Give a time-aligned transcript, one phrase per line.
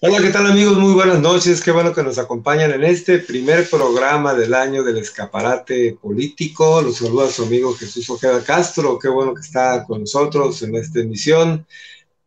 [0.00, 0.78] Hola, ¿qué tal amigos?
[0.78, 1.60] Muy buenas noches.
[1.60, 6.80] Qué bueno que nos acompañan en este primer programa del año del escaparate político.
[6.82, 8.96] Los saluda su amigo Jesús Ojeda Castro.
[8.96, 11.66] Qué bueno que está con nosotros en esta emisión.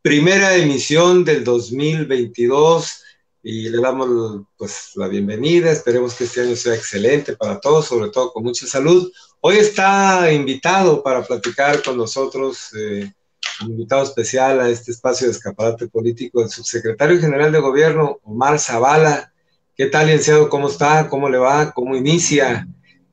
[0.02, 3.04] Primera emisión del 2022
[3.42, 5.72] y le damos pues la bienvenida.
[5.72, 9.10] Esperemos que este año sea excelente para todos, sobre todo con mucha salud.
[9.40, 12.74] Hoy está invitado para platicar con nosotros.
[12.78, 13.13] Eh,
[13.62, 19.32] invitado especial a este espacio de escaparate político, el subsecretario general de gobierno, Omar Zavala.
[19.76, 20.50] ¿Qué tal, licenciado?
[20.50, 21.10] ¿Cómo está?
[21.10, 21.72] ¿Cómo le va?
[21.72, 22.68] ¿Cómo inicia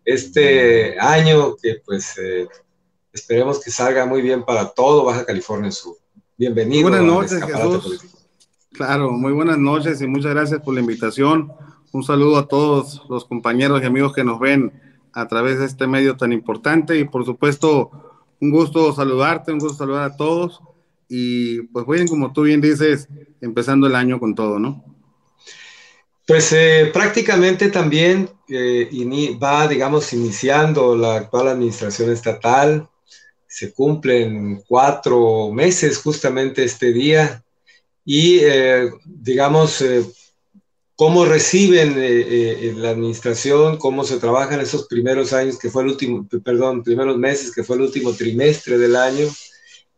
[0.04, 2.46] este año que pues eh,
[3.12, 5.96] esperemos que salga muy bien para todo Baja California Sur?
[6.36, 6.88] Bienvenido.
[6.88, 8.04] Buenas noches, Jesús.
[8.72, 11.52] Claro, muy buenas noches y muchas gracias por la invitación.
[11.92, 14.72] Un saludo a todos los compañeros y amigos que nos ven
[15.12, 18.07] a través de este medio tan importante y por supuesto
[18.40, 20.60] un gusto saludarte, un gusto saludar a todos
[21.08, 23.08] y pues bien, como tú bien dices,
[23.40, 24.84] empezando el año con todo, ¿no?
[26.26, 28.90] Pues eh, prácticamente también eh,
[29.42, 32.86] va, digamos, iniciando la actual administración estatal.
[33.46, 37.42] Se cumplen cuatro meses justamente este día
[38.04, 39.82] y, eh, digamos,
[40.98, 45.84] cómo reciben eh, eh, la administración, cómo se trabaja en esos primeros años, que fue
[45.84, 49.28] el último, perdón, primeros meses, que fue el último trimestre del año.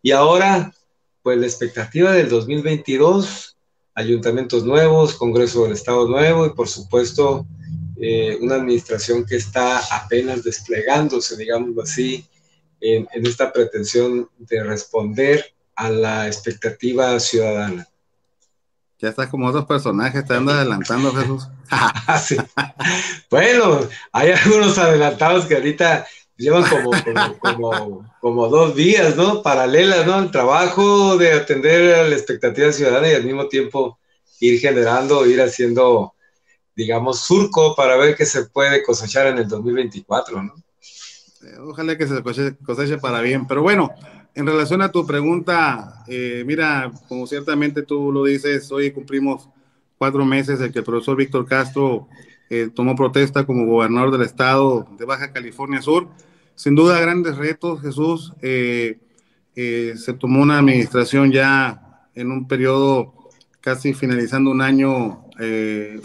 [0.02, 0.74] Y ahora,
[1.22, 3.56] pues la expectativa del 2022,
[3.94, 7.46] ayuntamientos nuevos, Congreso del Estado nuevo y por supuesto
[7.98, 12.26] eh, una administración que está apenas desplegándose, digámoslo así,
[12.82, 17.89] en esta pretensión de responder a la expectativa ciudadana.
[19.00, 21.48] Ya estás como otros personajes, te andas adelantando, Jesús.
[23.30, 23.80] Bueno,
[24.12, 26.06] hay algunos adelantados que ahorita
[26.36, 26.90] llevan como,
[27.38, 29.42] como, como, dos días, ¿no?
[29.42, 30.18] Paralelas, ¿no?
[30.18, 33.98] El trabajo de atender a la expectativa ciudadana y al mismo tiempo
[34.40, 36.14] ir generando, ir haciendo,
[36.74, 40.54] digamos, surco para ver qué se puede cosechar en el 2024, ¿no?
[41.42, 43.90] Eh, ojalá que se coseche para bien, pero bueno,
[44.34, 49.48] en relación a tu pregunta, eh, mira, como ciertamente tú lo dices, hoy cumplimos
[49.98, 52.08] cuatro meses de que el profesor Víctor Castro
[52.48, 56.08] eh, tomó protesta como gobernador del estado de Baja California Sur.
[56.54, 58.32] Sin duda, grandes retos, Jesús.
[58.42, 58.98] Eh,
[59.54, 63.12] se tomó una administración ya en un periodo
[63.60, 65.24] casi finalizando un año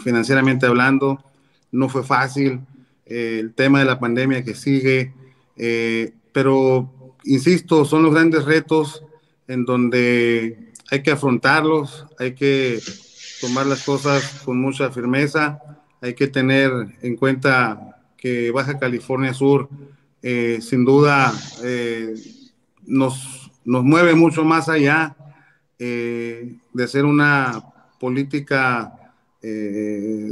[0.00, 1.22] financieramente hablando.
[1.72, 2.60] No fue fácil.
[3.06, 5.14] el tema de la pandemia que sigue,
[6.32, 6.90] pero
[7.26, 9.02] insisto, son los grandes retos
[9.48, 12.80] en donde hay que afrontarlos, hay que
[13.40, 15.60] tomar las cosas con mucha firmeza,
[16.00, 16.72] hay que tener
[17.02, 19.68] en cuenta que Baja California Sur
[20.22, 21.32] eh, sin duda
[21.62, 22.14] eh,
[22.86, 25.16] nos, nos mueve mucho más allá
[25.78, 27.62] eh, de ser una
[28.00, 28.92] política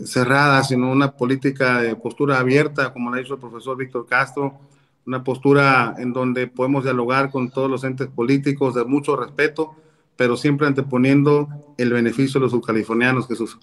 [0.07, 4.59] cerrada, sino una política de postura abierta, como la hizo el profesor Víctor Castro,
[5.07, 9.75] una postura en donde podemos dialogar con todos los entes políticos de mucho respeto,
[10.17, 13.59] pero siempre anteponiendo el beneficio de los subcalifornianos, Jesús.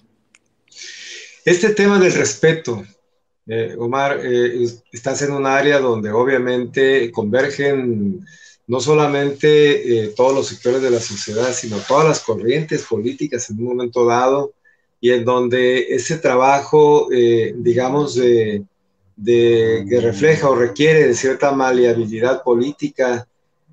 [1.44, 2.84] Este tema del respeto,
[3.46, 8.24] eh, Omar, eh, estás en un área donde obviamente convergen
[8.68, 13.58] no solamente eh, todos los sectores de la sociedad, sino todas las corrientes políticas en
[13.58, 14.52] un momento dado,
[15.00, 17.08] y en donde ese trabajo,
[17.56, 18.62] digamos, de
[19.16, 23.26] de, que refleja o requiere de cierta maleabilidad política.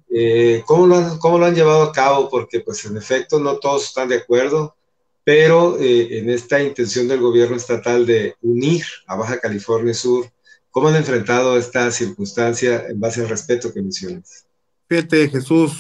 [0.10, 2.30] Eh, ¿cómo, lo han, ¿Cómo lo han llevado a cabo?
[2.30, 4.76] Porque pues en efecto no todos están de acuerdo,
[5.24, 10.26] pero eh, en esta intención del gobierno estatal de unir a Baja California Sur,
[10.72, 14.46] ¿cómo han enfrentado esta circunstancia en base al respeto que mencionas?
[14.88, 15.74] Fíjate, Jesús,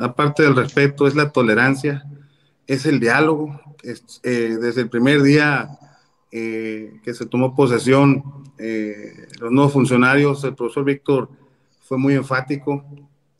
[0.00, 2.04] aparte del respeto, es la tolerancia,
[2.66, 3.60] es el diálogo.
[3.82, 5.68] Eh, desde el primer día
[6.32, 8.22] eh, que se tomó posesión
[8.58, 11.28] eh, los nuevos funcionarios, el profesor Víctor
[11.80, 12.84] fue muy enfático,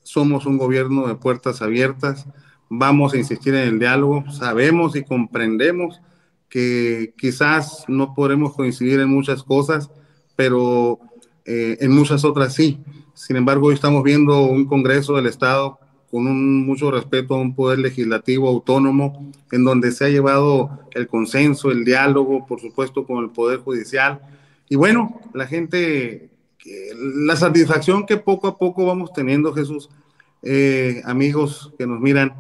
[0.03, 2.27] somos un gobierno de puertas abiertas,
[2.69, 6.01] vamos a insistir en el diálogo, sabemos y comprendemos
[6.49, 9.91] que quizás no podremos coincidir en muchas cosas,
[10.37, 11.01] pero
[11.45, 12.78] eh, en muchas otras sí.
[13.15, 15.78] Sin embargo, hoy estamos viendo un Congreso del Estado
[16.11, 21.09] con un mucho respeto a un poder legislativo autónomo, en donde se ha llevado el
[21.09, 24.21] consenso, el diálogo, por supuesto, con el Poder Judicial.
[24.69, 26.31] Y bueno, la gente,
[26.97, 29.91] la satisfacción que poco a poco vamos teniendo, Jesús,
[30.43, 32.35] eh, amigos que nos miran,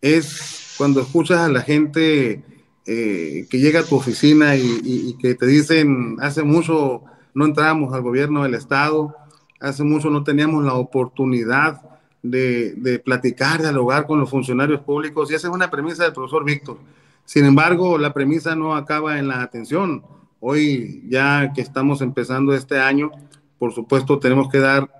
[0.00, 2.42] es cuando escuchas a la gente
[2.86, 7.02] eh, que llega a tu oficina y, y que te dicen, hace mucho
[7.34, 9.14] no entramos al gobierno del Estado,
[9.60, 11.89] hace mucho no teníamos la oportunidad
[12.22, 16.44] de, de platicar, dialogar con los funcionarios públicos, y esa es una premisa del profesor
[16.44, 16.78] Víctor.
[17.24, 20.02] Sin embargo, la premisa no acaba en la atención.
[20.40, 23.10] Hoy, ya que estamos empezando este año,
[23.58, 24.90] por supuesto, tenemos que dar,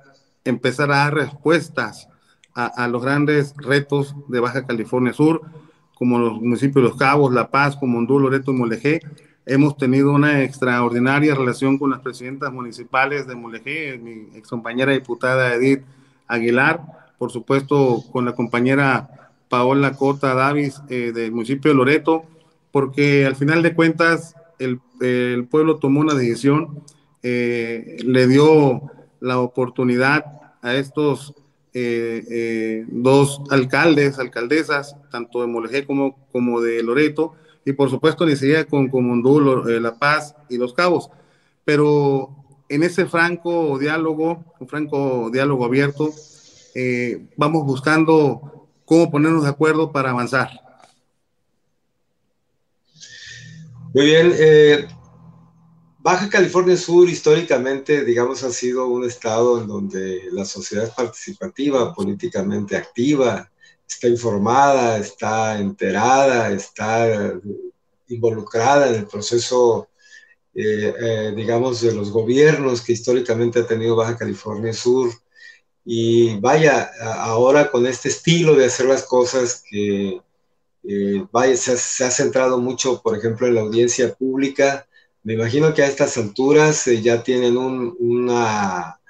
[0.45, 2.09] empezar a dar respuestas
[2.55, 5.43] a, los grandes retos de Baja California Sur,
[5.95, 9.01] como los municipios de Los Cabos, La Paz, Comondú, Loreto y Molejé.
[9.47, 15.55] Hemos tenido una extraordinaria relación con las presidentas municipales de Molejé, mi ex compañera diputada
[15.55, 15.83] Edith
[16.29, 16.83] Aguilar,
[17.21, 22.25] por supuesto con la compañera Paola Cota Davis eh, del municipio de Loreto,
[22.73, 26.83] porque al final de cuentas el, el pueblo tomó una decisión,
[27.23, 28.81] eh, le dio
[29.21, 30.25] la oportunidad
[30.63, 31.35] a estos
[31.75, 37.35] eh, eh, dos alcaldes, alcaldesas, tanto de Molejé como, como de Loreto,
[37.67, 41.11] y por supuesto ni siquiera con Comondú, La Paz y Los Cabos.
[41.67, 42.31] Pero
[42.71, 46.11] en ese franco diálogo, un franco diálogo abierto,
[47.37, 50.51] vamos buscando cómo ponernos de acuerdo para avanzar.
[53.93, 54.33] Muy bien.
[54.39, 54.87] Eh,
[55.99, 61.93] Baja California Sur históricamente, digamos, ha sido un estado en donde la sociedad es participativa,
[61.93, 63.51] políticamente activa,
[63.87, 67.35] está informada, está enterada, está
[68.09, 69.89] involucrada en el proceso,
[70.55, 75.11] eh, eh, digamos, de los gobiernos que históricamente ha tenido Baja California Sur.
[75.85, 80.21] Y vaya, ahora con este estilo de hacer las cosas que
[80.85, 84.87] eh, vaya, se ha, centrado mucho, por ejemplo, en la audiencia pública.
[85.23, 89.01] Me imagino que a estas alturas eh, ya tienen un, una,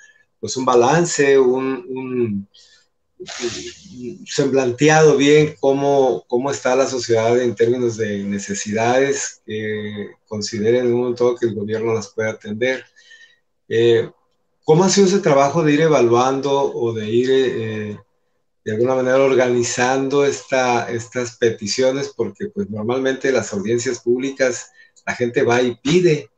[0.40, 2.48] pues un balance, un,
[4.26, 11.00] semblanteado bien cómo, cómo está la sociedad en términos de necesidades que consideren en un
[11.00, 12.84] momento que el gobierno las puede atender.
[13.68, 14.10] Eh,
[14.64, 17.98] ¿Cómo ha sido ese trabajo de ir evaluando o de ir
[18.64, 24.70] de alguna manera organizando esta, estas peticiones, porque pues normalmente las audiencias públicas
[25.06, 26.30] la gente va y pide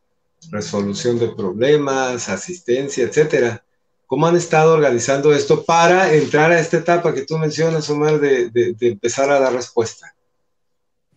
[0.50, 3.64] resolución de problemas, asistencia, etcétera.
[4.06, 8.50] ¿Cómo han estado organizando esto para entrar a esta etapa que tú mencionas, Omar, de,
[8.50, 10.14] de, de empezar a dar respuesta?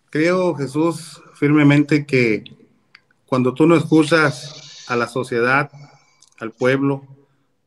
[0.10, 2.44] Creo, Jesús, firmemente que
[3.26, 5.70] cuando tú no escuchas a la sociedad,
[6.40, 7.04] al pueblo,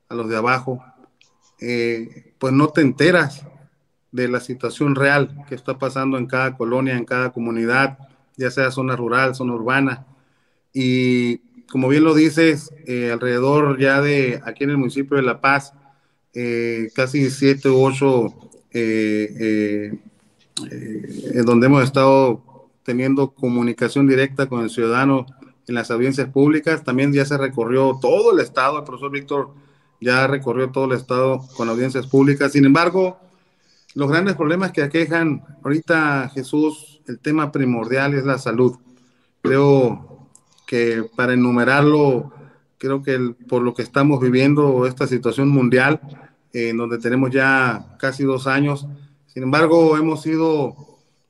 [0.09, 0.83] a los de abajo,
[1.61, 3.45] eh, pues no te enteras
[4.13, 7.99] de la situación real que está pasando en cada colonia, en cada comunidad,
[8.37, 10.07] ya sea zona rural, zona urbana.
[10.73, 11.39] Y
[11.71, 15.75] como bien lo dices, eh, alrededor ya de aquí en el municipio de La Paz,
[16.35, 18.35] eh, casi siete u ocho,
[18.71, 20.01] en
[21.45, 25.27] donde hemos estado teniendo comunicación directa con el ciudadano
[25.69, 26.83] en las audiencias públicas.
[26.83, 29.51] También ya se recorrió todo el estado, el profesor Víctor
[30.01, 32.53] ya recorrió todo el estado con audiencias públicas.
[32.53, 33.19] Sin embargo,
[33.95, 38.77] los grandes problemas que aquejan ahorita Jesús, el tema primordial es la salud.
[39.43, 40.29] Creo
[40.67, 42.33] que para enumerarlo,
[42.79, 46.01] creo que por lo que estamos viviendo, esta situación mundial,
[46.53, 48.87] en donde tenemos ya casi dos años,
[49.27, 50.75] sin embargo, hemos ido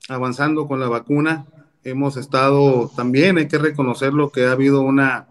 [0.07, 1.45] avanzando con la vacuna,
[1.83, 5.27] hemos estado también, hay que reconocerlo, que ha habido una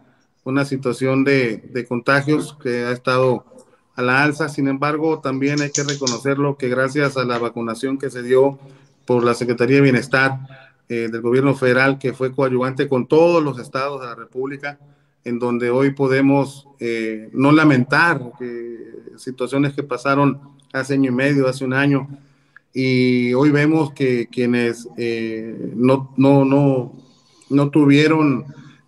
[0.48, 3.44] una situación de, de, contagios que ha estado
[3.94, 4.48] a la alza.
[4.48, 8.58] Sin embargo, también hay que reconocerlo que gracias a la vacunación que se dio
[9.04, 10.38] por la Secretaría de Bienestar
[10.88, 14.78] eh, del gobierno federal, que fue coadyuvante con todos los estados de la República,
[15.22, 20.40] en donde hoy podemos eh, no lamentar que situaciones que pasaron
[20.72, 22.08] hace año y medio, hace un año,
[22.72, 26.92] y hoy vemos que quienes eh, no, no, no,
[27.50, 28.46] no tuvieron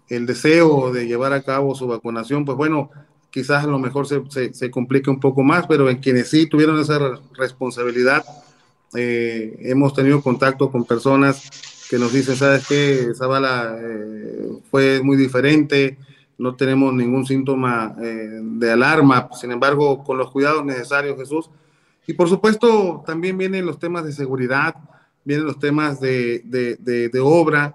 [0.08, 2.90] el deseo de llevar a cabo su vacunación, pues bueno,
[3.30, 4.22] quizás a lo mejor se,
[4.52, 8.24] se, complique un poco más, pero en quienes sí tuvieron esa responsabilidad,
[8.94, 11.48] eh, hemos tenido contacto con personas
[11.88, 13.10] que nos dicen, ¿sabes qué?
[13.10, 15.96] Esa bala eh, fue muy diferente,
[16.38, 21.50] no tenemos ningún síntoma eh, de alarma, sin embargo, con los cuidados necesarios, Jesús.
[22.10, 24.74] Y por supuesto, también vienen los temas de seguridad,
[25.24, 27.72] vienen los temas de, de, obra,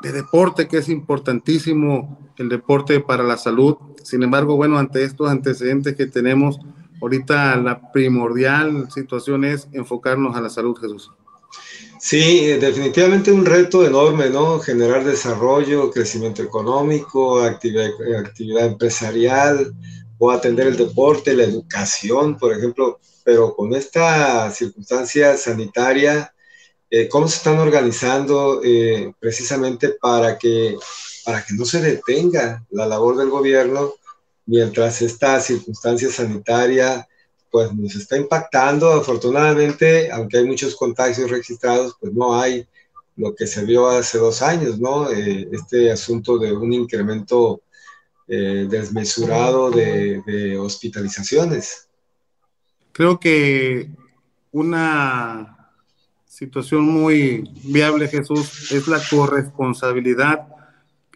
[0.00, 3.74] de deporte, que es importantísimo el deporte para la salud.
[4.04, 6.60] Sin embargo, bueno, ante estos antecedentes que tenemos,
[7.00, 11.10] ahorita la primordial situación es enfocarnos a la salud, Jesús.
[11.98, 14.60] Sí, definitivamente un reto enorme, ¿no?
[14.60, 19.74] Generar desarrollo, crecimiento económico, actividad, actividad empresarial
[20.18, 26.34] o atender el deporte, la educación, por ejemplo, pero con esta circunstancia sanitaria
[26.90, 30.76] eh, cómo se están organizando eh, precisamente para que,
[31.24, 33.94] para que no se detenga la labor del gobierno
[34.46, 37.08] mientras esta circunstancia sanitaria
[37.50, 38.90] pues nos está impactando.
[38.90, 42.66] Afortunadamente, aunque hay muchos contagios registrados, pues no hay
[43.16, 45.10] lo que se vio hace dos años, ¿no?
[45.10, 47.62] Eh, este asunto de un incremento
[48.26, 51.88] eh, desmesurado de, hospitalizaciones.
[52.92, 53.88] Creo que
[54.50, 55.70] una
[56.26, 60.48] situación muy viable, Jesús, es la corresponsabilidad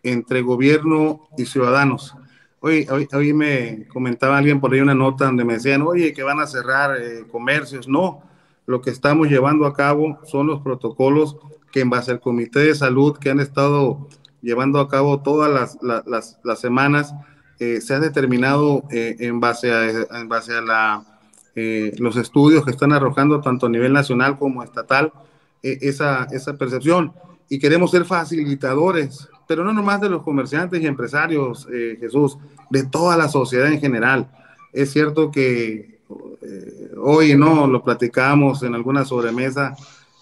[0.02, 2.14] entre gobierno y ciudadanos.
[2.60, 6.40] Hoy, hoy, me comentaba alguien por ahí una nota donde me decían, oye, que van
[6.40, 7.86] a cerrar eh, comercios.
[7.86, 8.22] No,
[8.64, 11.36] lo que estamos llevando a cabo son los protocolos
[11.70, 14.08] que en base al Comité de Salud que han estado
[14.40, 17.14] llevando a cabo todas las, las, las semanas,
[17.58, 21.15] eh, se ha determinado eh, en, base a, en base a la,
[21.56, 25.12] eh, los estudios que están arrojando tanto a nivel nacional como estatal
[25.62, 27.12] esa, esa percepción.
[27.48, 32.38] Y queremos ser facilitadores, pero no nomás de los comerciantes y empresarios, Jesús,
[32.70, 34.30] de toda la sociedad en general.
[34.72, 35.98] Es cierto que
[37.02, 39.74] hoy no lo platicamos en alguna sobremesa,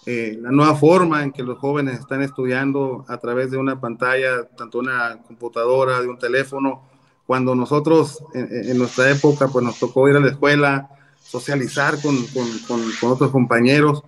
[0.07, 4.43] eh, la nueva forma en que los jóvenes están estudiando a través de una pantalla,
[4.55, 6.83] tanto una computadora, de un teléfono,
[7.25, 10.89] cuando nosotros en, nuestra época pues nos tocó ir a la escuela,
[11.25, 14.03] socializar con, con, con, otros compañeros,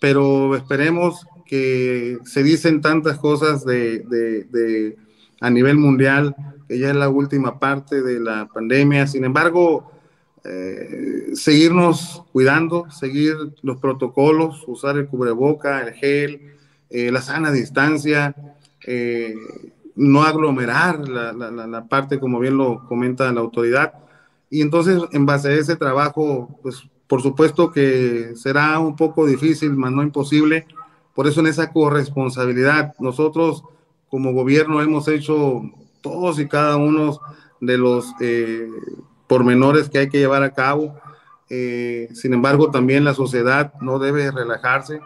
[0.00, 4.96] pero esperemos que se dicen tantas cosas de, de, de,
[5.40, 6.34] a nivel mundial,
[6.68, 9.90] que ya es la última parte de la pandemia, sin embargo,
[10.44, 16.52] eh, seguirnos cuidando, seguir los protocolos, usar el cubreboca, el gel,
[16.90, 18.34] eh, la sana distancia,
[18.86, 19.34] eh,
[19.96, 23.94] no aglomerar la, la, parte, como bien lo comenta la autoridad.
[24.50, 29.72] Y entonces, en base a ese trabajo, pues por supuesto que será un poco difícil,
[29.76, 30.66] más no imposible.
[31.14, 33.62] Por eso en esa corresponsabilidad, nosotros
[34.08, 35.62] como gobierno hemos hecho
[36.00, 37.20] todos y cada uno
[37.60, 38.12] de los
[39.26, 40.96] pormenores que hay que llevar a cabo.
[41.48, 45.00] Eh, sin embargo, también la sociedad no debe relajarse.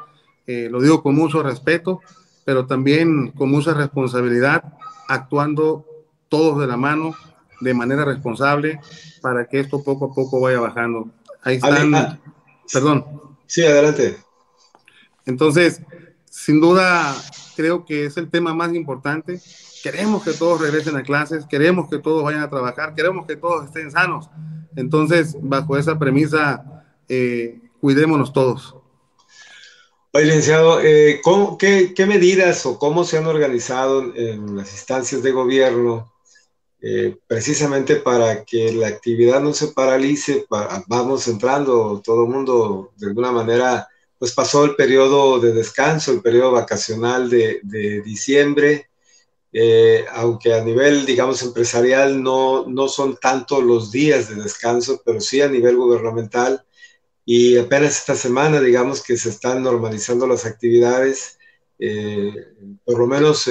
[0.47, 2.01] Eh, lo digo con mucho respeto,
[2.45, 4.65] pero también con mucha responsabilidad,
[5.09, 5.85] actuando
[6.29, 7.15] todos de la mano,
[7.61, 8.81] de manera responsable,
[9.21, 11.11] para que esto poco a poco vaya bajando.
[11.43, 11.95] Ahí están.
[11.95, 12.19] Ah,
[12.73, 13.05] perdón.
[13.47, 14.19] Sí, adelante.
[15.27, 15.83] Entonces,
[16.31, 17.15] sin duda,
[17.57, 19.41] creo que es el tema más importante
[19.83, 23.67] queremos que todos regresen a clases, queremos que todos vayan a trabajar, queremos que todos
[23.67, 24.29] estén sanos.
[24.77, 28.77] Entonces, bajo esa premisa, eh, cuidémonos todos.
[30.13, 31.21] Oye, licenciado, eh,
[31.59, 36.10] qué, medidas o cómo se han organizado en las instancias de gobierno
[36.83, 40.47] eh, precisamente para que la actividad no se paralice?
[40.87, 43.87] vamos entrando, todo el mundo de alguna manera,
[44.19, 47.61] pues pasó el periodo de descanso, el periodo vacacional de,
[48.03, 48.89] diciembre,
[49.53, 55.21] eh, aunque a nivel, digamos, empresarial no, no son tanto los días de descanso, pero
[55.21, 56.65] sí a nivel gubernamental.
[57.27, 61.39] Y apenas esta semana, digamos, que se están normalizando las actividades,
[61.79, 62.33] eh,
[62.85, 63.49] por lo menos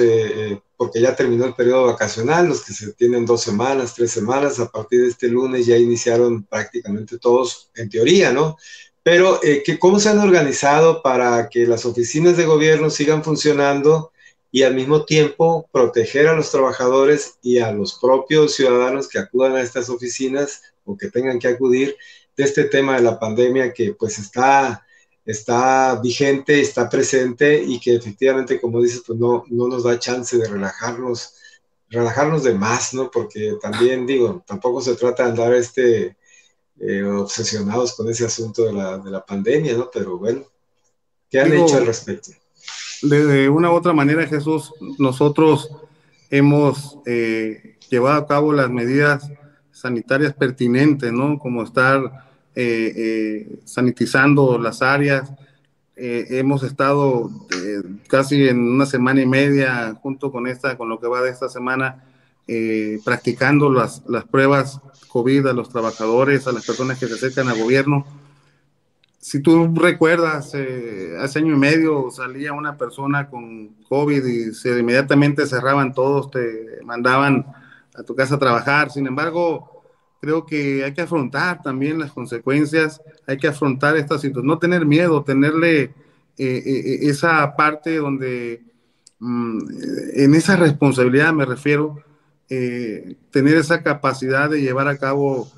[0.80, 4.70] porque ya terminó el periodo vacacional, los que se tienen dos semanas, tres semanas, a
[4.70, 8.56] partir de este lunes ya iniciaron prácticamente todos, en teoría, ¿no?
[9.02, 14.10] Pero, que ¿cómo se han organizado para que las oficinas de gobierno sigan funcionando?
[14.50, 19.56] y al mismo tiempo proteger a los trabajadores y a los propios ciudadanos que acudan
[19.56, 21.94] a estas oficinas o que tengan que acudir
[22.36, 24.84] de este tema de la pandemia que pues está,
[25.30, 30.36] está vigente, está presente y que efectivamente, como dices, pues no, no nos da chance
[30.36, 31.34] de relajarnos,
[31.88, 33.10] relajarnos de más, ¿no?
[33.10, 36.16] Porque también digo, tampoco se trata de andar este,
[36.80, 39.90] eh, obsesionados con ese asunto de la, de la pandemia, ¿no?
[39.92, 40.44] Pero bueno,
[41.28, 42.32] ¿qué han hecho al respecto?
[43.02, 45.70] de una u otra manera, Jesús, nosotros
[46.28, 49.30] hemos eh, llevado a cabo las medidas
[49.72, 51.38] sanitarias pertinentes, ¿no?
[51.38, 52.29] Como estar
[53.64, 55.30] sanitizando las áreas.
[55.96, 57.30] hemos estado
[58.08, 61.48] casi en una semana y media, junto con esta, con lo que va de esta
[61.48, 62.04] semana,
[63.04, 67.58] practicando las, las pruebas COVID a los trabajadores, a las personas que se acercan al
[67.58, 68.06] gobierno
[69.20, 74.78] si tú recuerdas, eh, hace año y medio salía una persona con COVID y se
[74.78, 77.44] inmediatamente cerraban todos, te mandaban
[77.94, 78.90] a tu casa a trabajar.
[78.90, 79.79] Sin embargo,
[80.20, 84.86] creo que hay que afrontar también las consecuencias, hay que afrontar esta situación, no tener
[84.86, 85.92] miedo, tenerle eh,
[86.38, 88.62] eh, esa parte donde,
[89.18, 89.58] mm,
[90.14, 92.02] en esa responsabilidad me refiero,
[93.30, 95.48] tener esa capacidad de llevar a cabo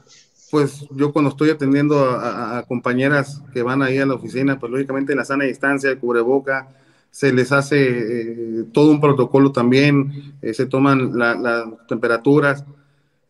[0.53, 5.15] pues yo cuando estoy atendiendo a, compañeras que van ahí a la oficina, pues lógicamente
[5.15, 6.69] la sana distancia, el cubreboca,
[7.11, 12.67] se les hace eh, todo un protocolo también, eh, se toman las temperaturas.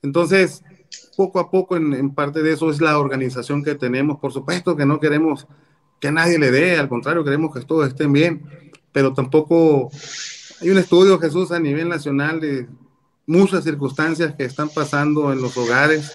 [0.03, 0.65] Entonces,
[1.17, 4.19] poco a poco, en, parte de eso es la organización que tenemos.
[4.19, 5.47] Por supuesto que no queremos
[6.01, 8.43] que nadie le dé, al contrario, queremos que todos estén bien,
[8.91, 9.91] pero tampoco
[10.61, 12.67] hay un estudio, Jesús, a nivel nacional de
[13.27, 16.13] muchas circunstancias que están pasando en los hogares,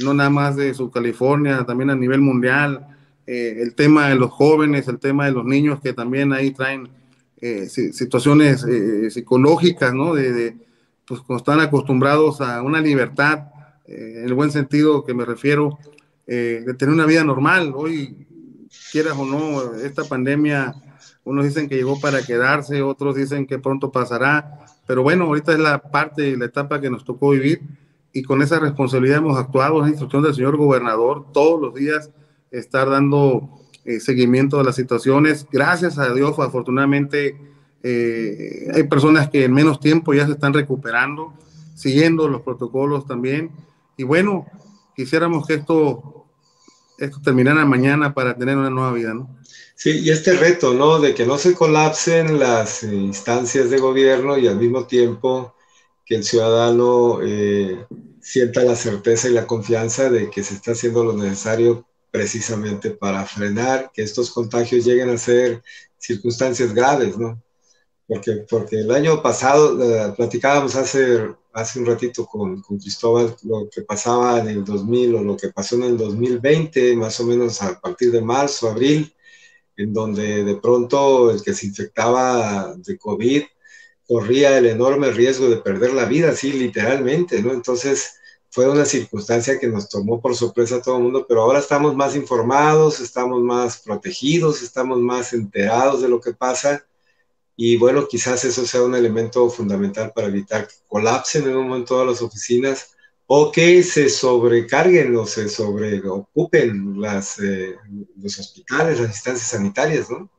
[0.00, 2.86] no nada más de Subcalifornia, también a nivel mundial,
[3.26, 6.88] eh, el tema de los jóvenes, el tema de los niños que también ahí traen
[7.40, 10.14] eh, situaciones eh, psicológicas, ¿no?
[10.14, 10.56] De,
[11.04, 13.44] pues como están acostumbrados a una libertad,
[13.88, 15.78] en el buen sentido que me refiero,
[16.26, 17.72] de tener una vida normal.
[17.74, 18.26] Hoy,
[18.92, 20.74] quieras o no, esta pandemia,
[21.24, 25.58] unos dicen que llegó para quedarse, otros dicen que pronto pasará, pero bueno, ahorita es
[25.58, 27.62] la parte y la etapa que nos tocó vivir
[28.12, 32.10] y con esa responsabilidad hemos actuado, en instrucción del señor gobernador, todos los días
[32.50, 35.46] estar dando eh, seguimiento a las situaciones.
[35.52, 37.36] Gracias a Dios, afortunadamente,
[37.82, 41.34] eh, hay personas que en menos tiempo ya se están recuperando,
[41.74, 43.50] siguiendo los protocolos también.
[43.98, 44.46] Y bueno,
[44.96, 46.24] quisiéramos que esto,
[46.96, 49.38] esto terminara mañana para tener una nueva vida, ¿no?
[49.74, 50.98] Sí, y este reto, ¿no?
[50.98, 55.54] De que no se colapsen las instancias de gobierno y al mismo tiempo
[56.06, 57.86] que el ciudadano eh,
[58.20, 63.26] sienta la certeza y la confianza de que se está haciendo lo necesario precisamente para
[63.26, 65.62] frenar que estos contagios lleguen a ser
[65.98, 67.42] circunstancias graves, ¿no?
[68.06, 73.82] Porque, porque el año pasado, eh, platicábamos hace, hace un ratito con, Cristóbal lo que
[73.82, 77.78] pasaba en el 2000 o lo que pasó en el 2020, más o menos a
[77.80, 79.12] partir de marzo, abril,
[79.76, 83.42] en donde de pronto el que se infectaba de COVID
[84.06, 87.52] corría el enorme riesgo de perder la vida, así literalmente, ¿no?
[87.52, 88.14] Entonces
[88.50, 91.94] fue una circunstancia que nos tomó por sorpresa a todo el mundo, pero ahora estamos
[91.94, 96.87] más informados, estamos más protegidos, estamos más enterados de lo que pasa
[97.60, 101.86] y bueno, quizás eso sea un elemento fundamental para evitar que colapsen en un momento
[101.86, 102.94] todas las oficinas
[103.26, 107.74] o que se sobrecarguen o se sobreocupen las, eh,
[108.16, 110.30] los hospitales, las instancias sanitarias, ¿no?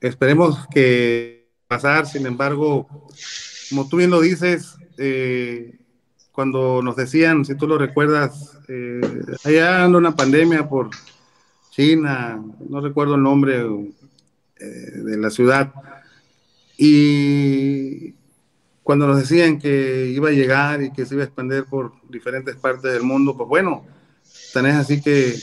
[0.00, 2.88] Esperemos que pasar, sin embargo,
[3.68, 5.78] como tú bien lo dices, eh,
[6.32, 9.02] cuando nos decían, si tú lo recuerdas, eh,
[9.44, 10.88] allá anda una pandemia por
[11.72, 13.62] China, no recuerdo el nombre
[14.58, 15.74] de la ciudad,
[16.76, 18.14] y
[18.82, 22.56] cuando nos decían que iba a llegar y que se iba a expandir por diferentes
[22.56, 23.84] partes del mundo, pues bueno,
[24.52, 25.34] tan es así que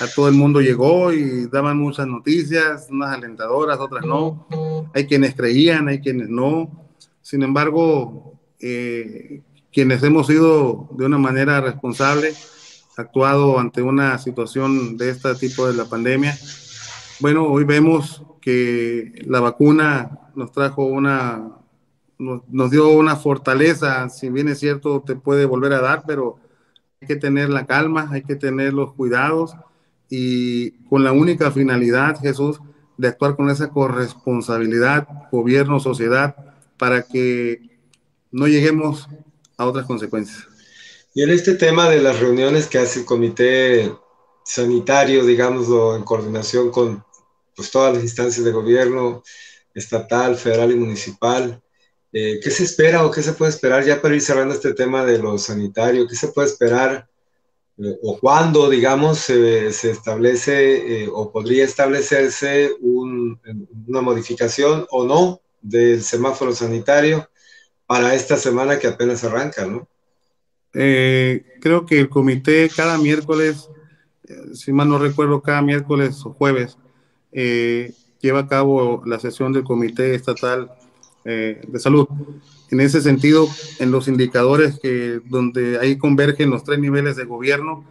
[0.00, 4.46] a todo el mundo llegó y daban muchas noticias, unas alentadoras, otras no.
[4.94, 6.88] Hay quienes creían, hay quienes no.
[7.22, 12.32] Sin embargo, eh, quienes hemos ido de una manera responsable,
[12.96, 16.36] actuado ante una situación de este tipo de la pandemia,
[17.20, 21.56] bueno, hoy vemos que la vacuna nos trajo una,
[22.18, 26.38] nos, dio una fortaleza, si bien es cierto, te puede volver a dar, pero
[27.00, 29.54] hay que tener la calma, hay que tener los cuidados
[30.08, 32.60] y con la única finalidad, Jesús,
[32.96, 36.36] de actuar con esa corresponsabilidad, gobierno, sociedad,
[36.76, 37.78] para que
[38.30, 39.08] no lleguemos
[39.56, 40.46] a otras consecuencias.
[41.14, 43.92] Y en este tema de las reuniones que hace el comité
[44.46, 47.04] sanitario, digámoslo, en coordinación con
[47.54, 49.22] pues, todas las instancias de gobierno,
[49.74, 51.60] estatal, federal y municipal,
[52.12, 55.04] eh, ¿qué se espera o qué se puede esperar ya para ir cerrando este tema
[55.04, 56.06] de lo sanitario?
[56.08, 57.08] ¿Qué se puede esperar
[58.02, 66.54] o cuándo, digamos, se, establece eh, o podría establecerse una modificación o no del semáforo
[66.54, 67.28] sanitario
[67.86, 69.86] para esta semana que apenas arranca, ¿no?
[70.72, 73.75] Eh, creo que el comité cada miércoles, eh,
[74.54, 76.78] si mal no recuerdo, cada miércoles o jueves,
[77.32, 80.70] lleva a cabo la sesión del Comité Estatal
[81.24, 82.08] de Salud
[82.70, 87.84] en ese sentido, en los indicadores que donde ahí convergen los tres niveles de gobierno,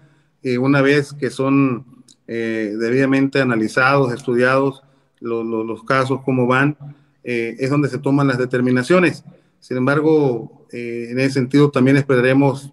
[0.43, 1.86] eh, una vez que son
[2.28, 4.84] eh, debidamente analizados, estudiados
[5.21, 6.78] los casos, cómo van,
[7.24, 9.24] eh, es donde se toman las determinaciones.
[9.60, 12.71] Sin embargo, en ese sentido también esperaremos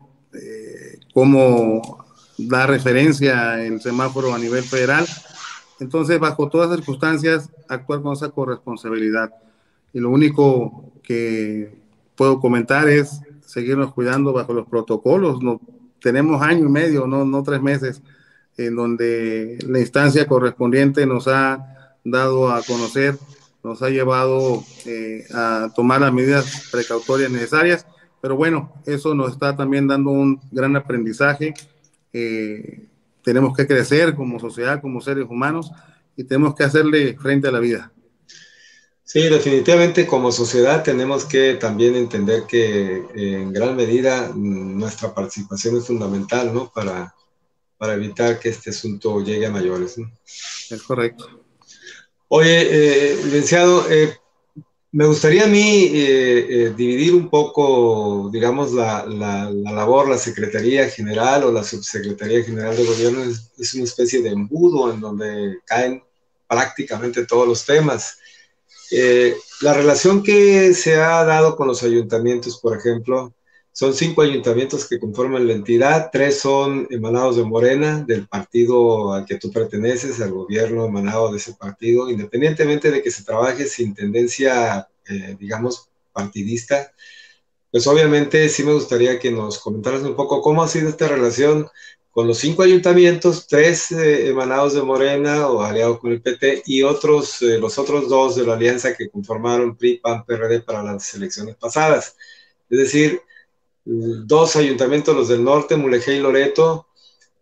[1.15, 2.02] cómo
[2.49, 5.07] da referencia el semáforo a nivel federal.
[5.81, 9.33] Entonces, bajo todas circunstancias, actuar con esa corresponsabilidad.
[9.93, 11.75] Y lo único que
[12.15, 15.43] puedo comentar es seguirnos cuidando bajo los protocolos.
[15.43, 15.61] No,
[16.01, 18.03] tenemos año y medio, no, no tres meses,
[18.57, 23.17] en donde la instancia correspondiente nos ha dado a conocer,
[23.63, 27.87] nos ha llevado eh, a tomar las medidas precautorias necesarias.
[28.21, 31.55] Pero bueno, eso nos está también dando un gran aprendizaje.
[32.13, 32.89] Eh,
[33.23, 35.71] tenemos que crecer como sociedad, como seres humanos,
[36.17, 37.93] y tenemos que hacerle frente a la vida.
[39.05, 45.77] Sí, definitivamente como sociedad tenemos que también entender que en gran medida mm, nuestra participación
[45.77, 46.73] es fundamental, ¿no?
[46.73, 47.15] Para,
[47.77, 49.97] para evitar que este asunto llegue a mayores.
[50.71, 51.43] Es correcto.
[52.29, 54.17] Oye, eh, licenciado, eh,
[54.93, 60.87] me gustaría a mí eh, eh, dividir un poco, digamos, la, la, labor, la Secretaría
[60.91, 66.03] General o la Subsecretaría General de Gobierno es, una especie de embudo en donde caen
[66.47, 68.19] prácticamente todos los temas.
[68.91, 73.33] Eh, la relación que se ha dado con los ayuntamientos, por ejemplo,
[73.73, 79.25] son cinco ayuntamientos que conforman la entidad, tres son emanados de Morena, del partido al
[79.25, 83.95] que tú perteneces, al gobierno emanado de ese partido, independientemente de que se trabaje sin
[83.95, 86.93] tendencia, eh, digamos, partidista.
[87.71, 91.67] Pues obviamente sí me gustaría que nos comentaras un poco cómo ha sido esta relación
[92.11, 96.83] con los cinco ayuntamientos, tres eh, emanados de Morena o aliados con el PT y
[96.83, 101.15] otros, eh, los otros dos de la alianza que conformaron PRI, PAN, PRD para las
[101.15, 102.17] elecciones pasadas.
[102.69, 103.23] Es decir,
[103.85, 106.87] dos ayuntamientos, los del norte, Mulegé y Loreto,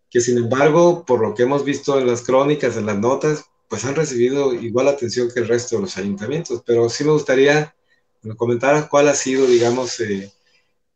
[0.09, 3.85] que sin embargo, por lo que hemos visto en las crónicas, en las notas, pues
[3.85, 6.61] han recibido igual atención que el resto de los ayuntamientos.
[6.65, 7.73] Pero sí me gustaría
[8.21, 10.29] que me comentaras cuál ha sido, digamos, eh,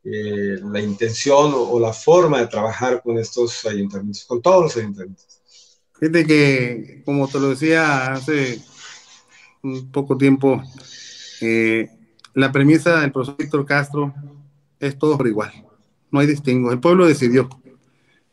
[0.03, 5.39] eh, la intención o, la forma de trabajar con estos ayuntamientos, con todos los ayuntamientos.
[5.97, 8.59] Fíjate que, como te lo decía hace
[9.63, 10.61] un poco tiempo,
[11.39, 11.89] eh,
[12.33, 14.13] la premisa del profesor Víctor Castro
[14.79, 15.51] es todo por igual,
[16.11, 16.71] no hay distingo.
[16.71, 17.49] El pueblo decidió,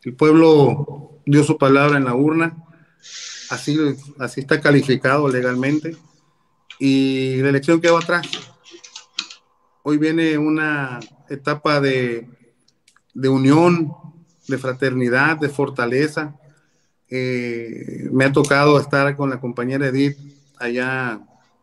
[0.02, 2.56] el pueblo dio su palabra en la urna,
[3.50, 3.78] así,
[4.18, 5.96] así está calificado legalmente,
[6.78, 8.26] y la elección quedó atrás.
[9.84, 12.28] Hoy viene una etapa de,
[13.14, 13.92] de unión,
[14.48, 16.36] de fraternidad, de fortaleza.
[17.08, 20.16] Eh, me ha tocado estar con la compañera Edith
[20.58, 21.20] allá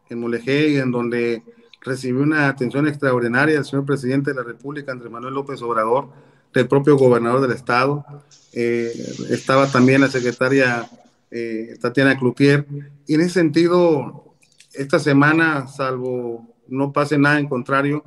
[0.09, 1.43] en Mulegé, en donde
[1.81, 6.09] recibió una atención extraordinaria del señor presidente de la República, Andrés Manuel López Obrador,
[6.53, 8.05] del propio gobernador del estado.
[8.53, 8.91] Eh,
[9.29, 10.89] estaba también la secretaria
[11.31, 12.65] eh, Tatiana Cloutier.
[13.07, 14.35] Y en ese sentido,
[14.73, 18.03] esta semana, salvo no pase nada en contrario,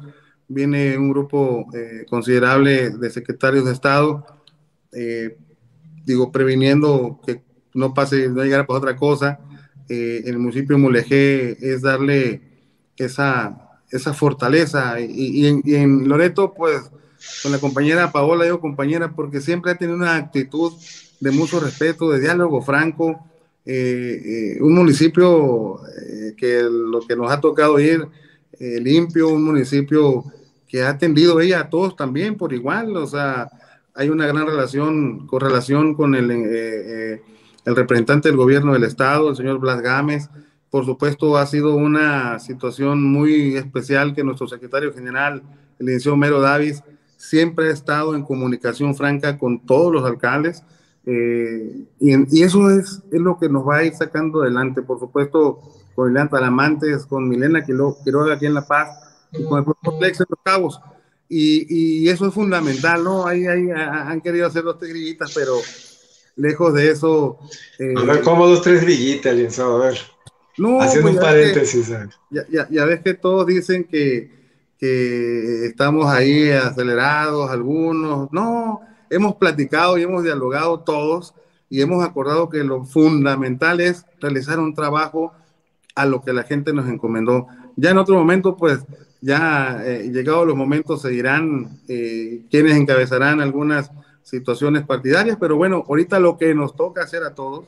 [0.46, 4.24] viene un grupo eh, considerable de secretarios de Estado,
[6.04, 7.42] digo, previniendo que
[7.74, 9.40] no pase, no llegara por otra cosa.
[9.88, 12.51] en el municipio de Mulegé es darle
[12.96, 15.00] esa, esa fortaleza.
[15.00, 16.90] Y, en, Loreto, pues,
[17.42, 20.72] con la compañera Paola, digo compañera, porque siempre ha tenido una actitud
[21.20, 23.24] de mucho respeto, de diálogo franco,
[23.64, 28.06] eh, eh, un municipio eh, que lo que nos ha tocado ir
[28.58, 30.24] limpio, un municipio
[30.68, 33.48] que ha atendido ella a todos también por igual, o sea,
[33.92, 39.58] hay una gran relación, correlación con el, el representante del gobierno del estado, el señor
[39.58, 40.28] Blas Gámez,
[40.72, 45.42] por supuesto, ha sido una situación muy especial que nuestro secretario general,
[45.78, 46.82] el licenciado Mero Davis,
[47.18, 50.64] siempre ha estado en comunicación franca con todos los alcaldes.
[51.04, 54.80] Eh, y, eso es, es, lo que nos va a ir sacando adelante.
[54.80, 55.60] Por supuesto,
[55.94, 58.98] con Ileana Talamantes, con Milena Quiroga aquí en La Paz
[59.30, 60.80] y con el profesor Lex en Los Cabos.
[61.28, 63.26] Y, y, eso es fundamental, ¿no?
[63.26, 65.52] Ahí, ahí han querido hacer dos grillitas, pero
[66.36, 67.40] lejos de eso.
[67.78, 69.76] Eh, a ver, ¿cómo dos, tres grillitas, licenciado?
[69.76, 69.98] A ver.
[70.58, 71.92] No, Haciendo pues un paréntesis.
[72.30, 74.30] ya, ya, ves que todos dicen que,
[74.78, 78.30] que estamos ahí acelerados, algunos.
[78.32, 81.34] No, hemos platicado y hemos dialogado todos
[81.70, 85.32] y hemos acordado que lo fundamental es realizar un trabajo
[85.94, 87.46] a lo que la gente nos encomendó.
[87.76, 88.80] Ya en otro momento, pues
[89.22, 93.90] ya eh, llegados los momentos se dirán eh, quiénes encabezarán algunas
[94.22, 97.64] situaciones partidarias, pero bueno, ahorita lo que nos toca hacer a todos,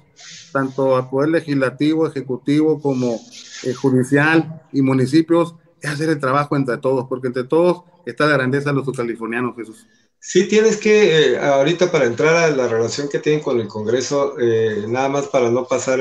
[0.53, 3.21] tanto al Poder Legislativo, Ejecutivo como
[3.64, 8.35] eh, Judicial y municipios, es hacer el trabajo entre todos, porque entre todos está la
[8.35, 9.87] grandeza de los californianos, Jesús.
[10.19, 14.37] Sí, tienes que, eh, ahorita para entrar a la relación que tienen con el Congreso,
[14.38, 16.01] eh, nada más para no pasar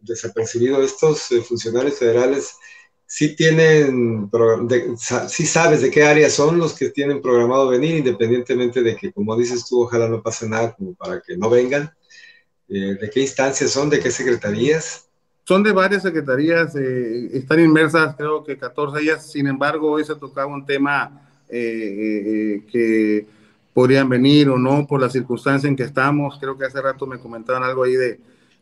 [0.00, 2.56] desapercibido, estos funcionarios federales
[3.12, 4.30] sí tienen,
[5.28, 9.36] sí sabes de qué áreas son los que tienen programado venir, independientemente de que, como
[9.36, 11.92] dices tú, ojalá no pase nada para que no vengan.
[12.70, 13.90] Eh, ¿De qué instancias son?
[13.90, 15.10] ¿De qué secretarías?
[15.44, 20.14] Son de varias secretarías, eh, están inmersas creo que 14 ellas, sin embargo hoy se
[20.14, 23.26] tocaba un tema eh, que
[23.74, 27.18] podrían venir o no por la circunstancia en que estamos, creo que hace rato me
[27.18, 28.18] comentaron algo ahí de,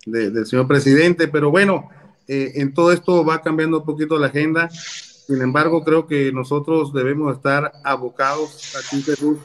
[0.06, 1.88] del señor presidente, pero bueno,
[2.28, 4.68] eh, en todo esto va cambiando un poquito la agenda.
[4.70, 9.38] Sin embargo, creo que nosotros debemos estar abocados aquí en Jesús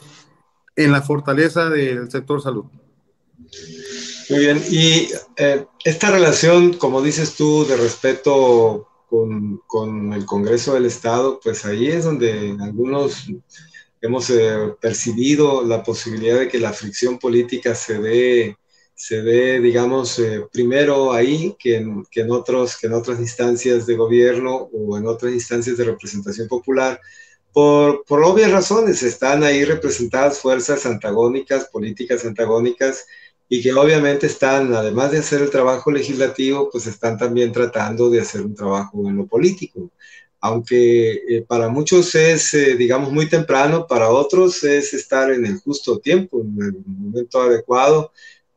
[0.75, 2.65] en la fortaleza del sector salud.
[4.29, 5.07] Muy bien, y
[5.37, 11.63] eh, esta relación, como dices tú, de respeto con, con, el Congreso del Estado, pues
[11.65, 13.27] ahí es donde algunos
[14.01, 18.57] hemos eh, percibido la posibilidad de que la fricción política se dé
[18.95, 23.85] se ve, digamos, eh, primero ahí que en, que en, otros, que en otras instancias
[23.85, 26.99] de gobierno o en otras instancias de representación popular,
[27.51, 33.05] por, por obvias razones, están ahí representadas fuerzas antagónicas, políticas antagónicas,
[33.47, 38.21] y que obviamente están, además de hacer el trabajo legislativo, pues están también tratando de
[38.21, 39.91] hacer un trabajo en lo político.
[40.39, 45.59] Aunque eh, para muchos es, eh, digamos, muy temprano, para otros es estar en el
[45.59, 48.11] justo tiempo, en el momento adecuado,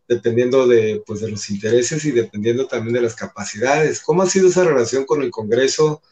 [0.09, 4.01] dependiendo de, pues, de los intereses y dependiendo también de las capacidades.
[4.01, 6.03] ¿Cómo ha sido esa relación con el Congreso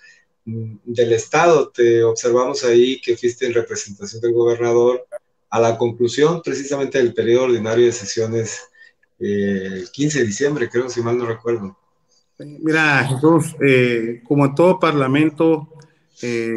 [0.44, 1.70] mm, del Estado?
[1.70, 5.06] Te observamos ahí que fuiste en representación del gobernador
[5.48, 8.60] a la conclusión precisamente del periodo ordinario de sesiones
[9.18, 11.78] eh, el 15 de diciembre, creo, si mal no recuerdo.
[12.38, 15.72] Mira, Jesús, eh, como en todo parlamento,
[16.20, 16.54] eh,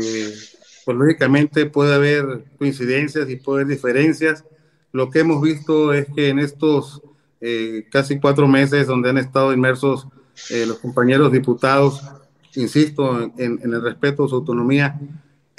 [0.84, 4.44] pues lógicamente puede haber coincidencias y puede haber diferencias.
[4.92, 7.02] Lo que hemos visto es que en estos
[7.92, 10.08] casi cuatro meses donde han estado inmersos
[10.50, 12.02] los compañeros diputados,
[12.56, 15.00] insisto, en, el respeto a su autonomía,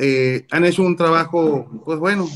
[0.03, 2.27] eh, han hecho un trabajo, pues bueno,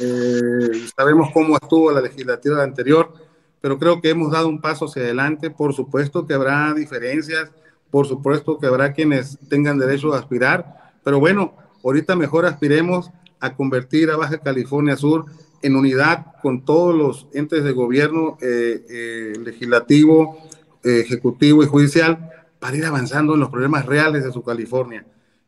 [0.00, 3.12] eh, sabemos cómo estuvo la legislatura anterior,
[3.60, 5.50] pero creo que hemos dado un paso hacia adelante.
[5.50, 7.50] Por supuesto que habrá diferencias,
[7.90, 11.54] por supuesto que habrá quienes tengan derecho a aspirar, pero bueno,
[11.84, 15.26] ahorita mejor aspiremos a convertir a Baja California Sur
[15.62, 20.38] en unidad con todos los entes de gobierno, eh, legislativo,
[20.82, 25.04] ejecutivo y judicial, para ir avanzando en los problemas reales de su California.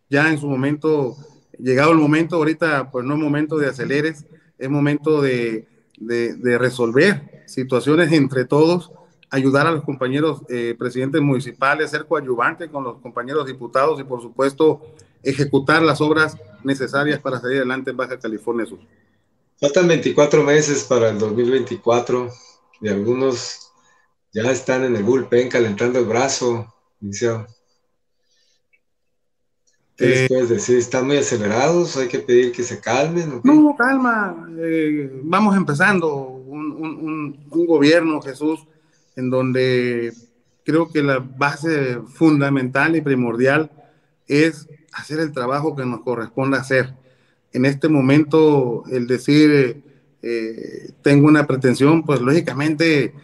[0.09, 1.17] Ya en su momento
[1.63, 4.27] llegado el momento, ahorita pues no es momento de aceleres,
[4.59, 5.67] es momento de,
[5.99, 8.93] de, resolver situaciones entre todos,
[9.31, 14.21] ayudar a los compañeros eh, presidentes municipales, ser coadyuvante con los compañeros diputados y por
[14.21, 14.83] supuesto
[15.23, 18.81] ejecutar las obras necesarias para salir adelante en Baja California Sur.
[19.61, 22.31] Faltan 24 meses para el 2024
[22.81, 23.71] y algunos
[24.33, 27.47] ya están en el bullpen calentando el brazo, iniciado.
[29.97, 30.79] ¿Qué les eh, decir?
[30.79, 31.99] ¿Están muy acelerados?
[31.99, 33.43] ¿Hay que pedir que se calmen?
[33.45, 34.49] No, calma.
[34.59, 38.67] Eh, vamos empezando un, gobierno, Jesús,
[39.15, 40.15] en donde
[40.65, 43.71] creo que la base fundamental y primordial
[44.27, 46.95] es hacer el trabajo que nos corresponde hacer.
[47.53, 49.83] En este momento, el decir
[50.23, 53.15] eh, tengo una pretensión, pues lógicamente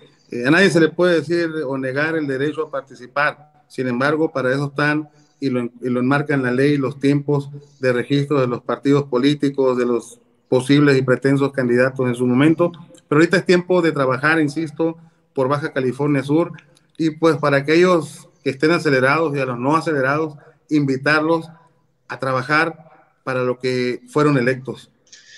[0.45, 3.53] a nadie se le puede decir o negar el derecho a participar.
[3.69, 5.09] Sin embargo, para eso están
[5.39, 9.05] y lo, y lo enmarca en la ley los tiempos de registro de los partidos
[9.05, 12.73] políticos, de los posibles y pretensos candidatos en su momento.
[13.09, 14.97] Pero ahorita es tiempo de trabajar, insisto,
[15.35, 16.53] por Baja California Sur
[16.97, 20.37] y pues para aquellos que estén acelerados y a los no acelerados,
[20.69, 21.49] invitarlos
[22.09, 22.86] a trabajar
[23.27, 24.89] para lo que fueron electos,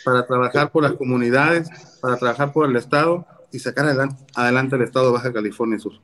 [0.05, 1.70] para trabajar por las comunidades,
[2.03, 5.94] para trabajar por el Estado y sacar adelante, adelante el Estado de Baja California Sur.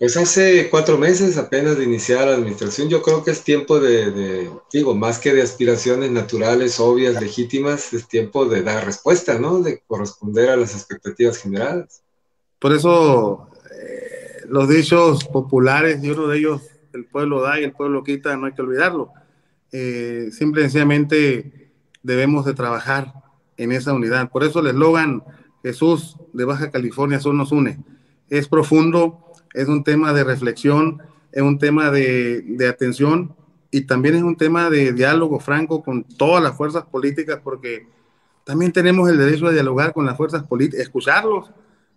[0.00, 4.50] Pues hace cuatro meses apenas de iniciar la administración, yo creo que es tiempo de,
[4.72, 9.60] digo, más que de aspiraciones naturales, obvias, legítimas, es tiempo de dar respuesta, ¿no?
[9.60, 12.02] De corresponder a las expectativas generadas.
[12.58, 16.62] Por eso eh, los dichos populares, y uno de ellos,
[16.92, 19.12] el pueblo da y el pueblo quita, no hay que olvidarlo.
[19.72, 23.14] Eh, simple y sencillamente debemos de trabajar
[23.56, 24.30] en esa unidad.
[24.30, 25.22] Por eso el eslogan
[25.62, 27.78] Jesús de Baja California Sur nos une.
[28.28, 31.02] Es profundo, es un tema de reflexión,
[31.32, 33.34] es un tema de, de, atención
[33.70, 37.86] y también es un tema de diálogo franco con todas las fuerzas políticas, porque
[38.44, 41.50] también tenemos el derecho a dialogar con las fuerzas políticas, escucharlos,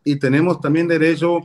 [0.03, 1.39] y tenemos también derecho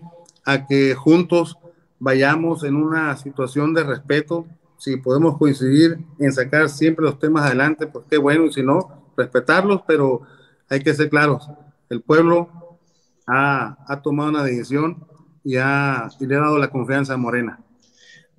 [0.45, 1.57] a que juntos
[1.99, 4.47] vayamos en una situación de respeto.
[4.79, 9.13] Si podemos coincidir en sacar siempre los temas adelante, pues qué bueno, y si no,
[9.17, 10.23] respetarlos, pero
[10.69, 11.49] hay que ser claros.
[11.89, 12.79] El pueblo
[13.27, 15.05] ha, ha tomado una decisión
[15.45, 17.61] y, ha, le ha dado la confianza a Morena.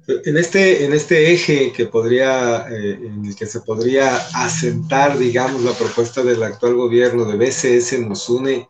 [0.07, 5.61] En este, en este eje que podría, eh, en el que se podría asentar, digamos,
[5.63, 8.67] la propuesta del actual gobierno de BCS nos une,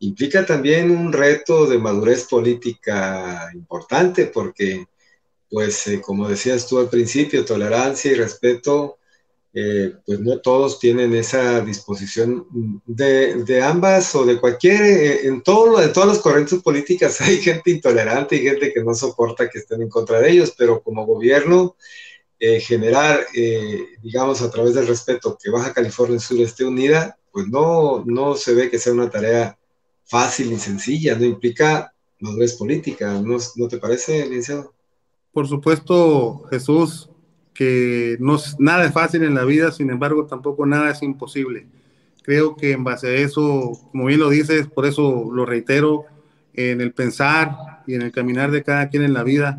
[0.00, 4.86] implica también un reto de madurez política importante, porque,
[5.54, 8.98] pues, eh, como decías tú al principio, tolerancia y respeto
[9.52, 12.48] eh, pues no todos tienen esa disposición
[12.84, 17.70] de, ambas o de cualquier, eh, en todo de todas las corrientes políticas hay gente
[17.70, 21.76] intolerante y gente que no soporta que estén en contra de ellos, pero como gobierno,
[22.60, 23.26] generar,
[24.02, 28.52] digamos, a través del respeto que Baja California Sur esté unida, pues no, no se
[28.52, 29.58] ve que sea una tarea
[30.04, 34.73] fácil y sencilla, no implica madurez política, ¿no, ¿no te parece, licenciado?
[35.34, 37.10] Por supuesto, Jesús,
[37.52, 41.66] que no, nada es fácil en la vida, sin embargo tampoco nada es imposible.
[42.22, 46.04] Creo que en base a eso, como bien lo dices, por eso lo reitero,
[46.54, 49.58] en el pensar y en el caminar de cada quien en la vida,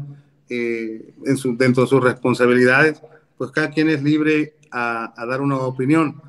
[0.50, 3.02] eh, en su, dentro de sus responsabilidades,
[3.38, 6.22] pues cada quien es libre a, a, dar una opinión,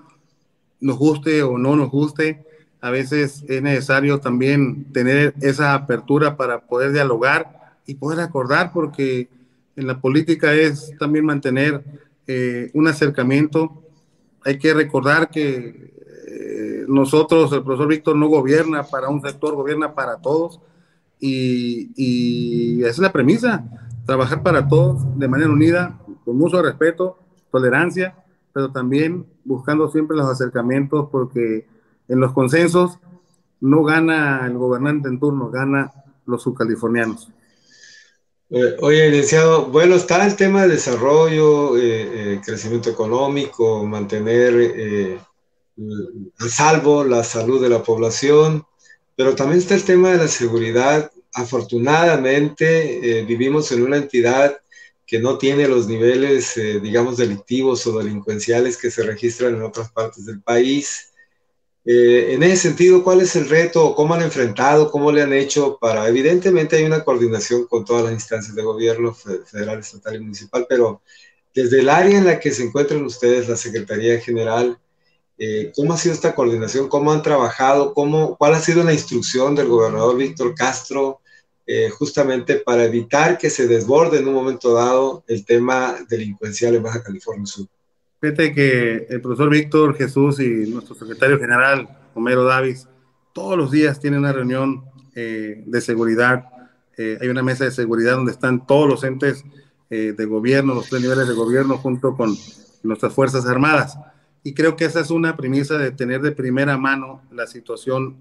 [0.81, 2.45] nos guste o no nos guste.
[2.81, 9.29] A veces es necesario también tener esa apertura para poder dialogar y poder acordar, porque
[9.77, 11.85] en la política es también mantener
[12.27, 13.83] eh, un acercamiento.
[14.45, 15.95] Hay que recordar que
[16.29, 20.61] eh, nosotros, el profesor Víctor no gobierna para un sector, gobierna para todos.
[21.21, 23.65] Y, y esa es la premisa,
[24.05, 27.19] trabajar para todos de manera unida, con mucho respeto,
[27.51, 28.17] tolerancia,
[28.53, 31.67] pero también buscando siempre los acercamientos porque
[32.09, 32.99] en los consensos
[33.61, 35.93] no gana el gobernante en turno, gana
[36.27, 37.31] los subcalifornianos.
[38.49, 45.21] Eh, oye, licenciado, bueno, está el tema de desarrollo, eh, eh, crecimiento económico, mantener
[46.39, 48.65] a salvo la salud de la población,
[49.17, 51.11] pero también está el tema de la seguridad.
[51.35, 54.59] Afortunadamente, vivimos en una entidad
[55.07, 60.25] que no tiene los niveles, digamos, delictivos o delincuenciales que se registran en otras partes
[60.25, 61.13] del país.
[61.88, 63.94] Eh, en ese sentido, ¿cuál es el reto?
[63.94, 64.90] ¿Cómo han enfrentado?
[64.90, 66.09] ¿Cómo le han hecho para...?
[66.09, 71.01] Evidentemente hay una coordinación con todas las instancias de gobierno, federal, estatal y municipal, pero
[71.55, 74.77] desde el área en la que se encuentran ustedes, la Secretaría General,
[75.38, 76.88] eh, ¿cómo ha sido esta coordinación?
[76.88, 77.94] ¿Cómo han trabajado?
[77.94, 81.20] ¿Cómo, ¿Cuál ha sido la instrucción del gobernador Víctor Castro
[81.66, 86.83] eh, justamente para evitar que se desborde en un momento dado el tema delincuencial en
[86.83, 87.68] Baja California Sur?
[88.27, 92.89] Fíjate que el profesor Víctor Jesús y nuestro secretario general, Homero Davis,
[93.33, 94.83] todos los días tienen una reunión
[95.15, 96.47] eh, de seguridad.
[96.97, 99.45] Eh, hay una mesa de seguridad donde están todos los entes
[99.91, 102.37] eh, de gobierno, los tres niveles de gobierno, junto con
[102.83, 103.97] nuestras Fuerzas Armadas.
[104.43, 108.17] Y creo que esa es una premisa de tener de primera mano la situación,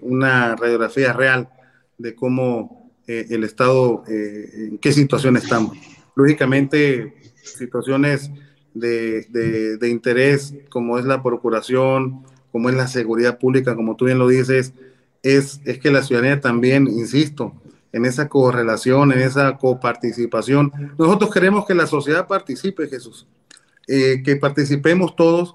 [0.00, 1.50] una radiografía real
[1.98, 5.76] de cómo el Estado, en qué situación estamos.
[6.14, 8.30] Lógicamente, situaciones
[8.74, 14.18] de, de, interés, como es la procuración, como es la seguridad pública, como tú bien
[14.18, 14.72] lo dices,
[15.22, 17.54] es, es que la ciudadanía también, insisto,
[17.92, 20.72] en esa correlación, en esa coparticipación.
[20.98, 23.26] Nosotros queremos que la sociedad participe, Jesús,
[23.86, 25.54] eh, que participemos todos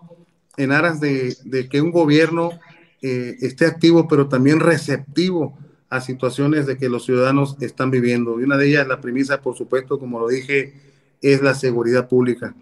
[0.58, 2.52] en aras de, de que un gobierno
[3.02, 5.58] eh, esté activo, pero también receptivo
[5.90, 8.40] a situaciones de que los ciudadanos están viviendo.
[8.40, 10.74] Y una de ellas, la premisa, por supuesto, como lo dije,
[11.22, 12.56] es la seguridad pública.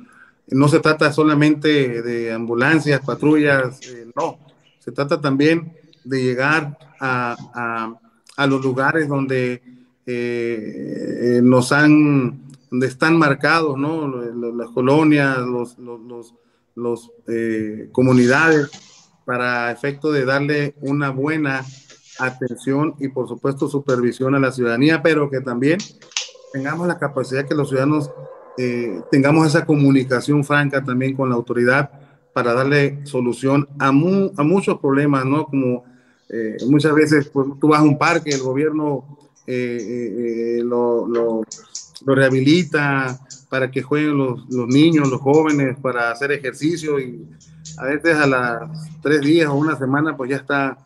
[0.47, 4.39] No se trata solamente de ambulancias, patrullas, eh, no.
[4.79, 7.36] Se trata también de llegar a,
[8.47, 9.63] los lugares donde
[10.05, 14.08] eh, eh, nos han, donde están marcados, ¿no?
[14.08, 17.12] Las colonias, los, los,
[17.91, 18.69] comunidades,
[19.25, 21.65] para efecto de darle una buena
[22.19, 25.79] atención y por supuesto supervisión a la ciudadanía, pero que también
[26.53, 28.12] tengamos la capacidad que los ciudadanos
[28.57, 31.89] eh, tengamos esa comunicación franca también con la autoridad
[32.33, 35.45] para darle solución a, muchos problemas, ¿no?
[35.45, 35.83] Como
[36.29, 41.41] eh, muchas veces pues, tú vas a un parque, el gobierno eh, lo, lo,
[42.05, 47.25] rehabilita para que jueguen los, niños, los jóvenes, para hacer ejercicio y
[47.77, 48.61] a veces a las
[49.01, 50.77] tres días o una semana pues ya está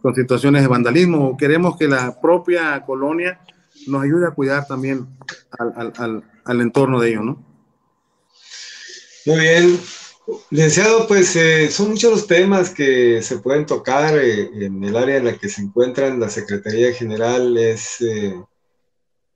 [0.00, 1.36] con situaciones de vandalismo.
[1.36, 3.40] Queremos que la propia colonia
[3.88, 5.06] nos ayude a cuidar también
[5.58, 7.52] al entorno de ellos, ¿no?
[9.26, 9.80] Muy bien.
[10.50, 15.16] Licenciado, pues eh, son muchos los temas que se pueden tocar eh, en el área
[15.16, 16.20] en la que se encuentran.
[16.20, 18.34] La Secretaría General es eh,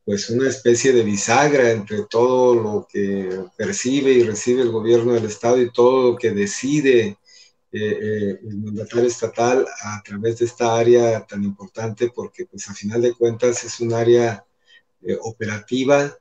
[0.05, 5.25] pues una especie de bisagra entre todo lo que percibe y recibe el gobierno del
[5.25, 7.19] Estado y todo lo que decide
[7.73, 13.13] el mandatario estatal a través de esta área tan importante porque pues a final de
[13.13, 14.47] cuentas es un área
[15.21, 16.17] operativa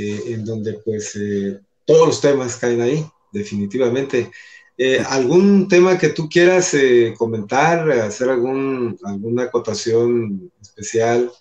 [0.00, 4.30] eh, en donde pues eh, todos los temas caen ahí, definitivamente.
[4.76, 6.72] Eh, ¿Algún tema que tú quieras
[7.16, 11.32] comentar, hacer algún, alguna acotación especial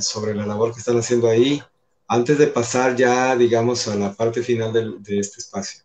[0.00, 1.62] sobre la labor que están haciendo ahí,
[2.06, 5.82] antes de pasar ya, digamos, a la parte final de, de este espacio?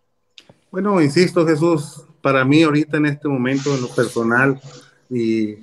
[0.70, 4.60] Bueno, insisto, Jesús, para mí ahorita en este momento, en lo personal,
[5.10, 5.56] y